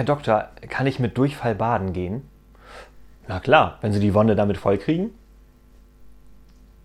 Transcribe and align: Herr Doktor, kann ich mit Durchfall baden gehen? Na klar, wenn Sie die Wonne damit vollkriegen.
Herr 0.00 0.06
Doktor, 0.06 0.48
kann 0.70 0.86
ich 0.86 0.98
mit 0.98 1.18
Durchfall 1.18 1.54
baden 1.54 1.92
gehen? 1.92 2.22
Na 3.28 3.38
klar, 3.38 3.76
wenn 3.82 3.92
Sie 3.92 4.00
die 4.00 4.14
Wonne 4.14 4.34
damit 4.34 4.56
vollkriegen. 4.56 5.10